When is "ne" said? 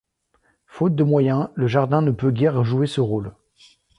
2.01-2.09